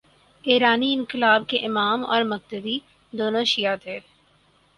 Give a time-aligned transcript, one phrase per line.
[0.43, 2.77] ایرانی انقلاب کے امام اور مقتدی،
[3.13, 3.99] دونوں شیعہ تھے۔